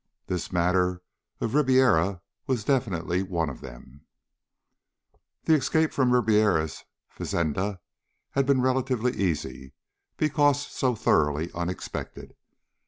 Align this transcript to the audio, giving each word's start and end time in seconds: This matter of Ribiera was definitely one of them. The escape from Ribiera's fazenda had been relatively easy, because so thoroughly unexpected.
This 0.25 0.51
matter 0.51 1.03
of 1.41 1.53
Ribiera 1.53 2.23
was 2.47 2.63
definitely 2.63 3.21
one 3.21 3.51
of 3.51 3.61
them. 3.61 4.07
The 5.43 5.53
escape 5.53 5.91
from 5.93 6.11
Ribiera's 6.11 6.83
fazenda 7.07 7.79
had 8.31 8.47
been 8.47 8.61
relatively 8.61 9.15
easy, 9.15 9.73
because 10.17 10.65
so 10.65 10.95
thoroughly 10.95 11.51
unexpected. 11.53 12.35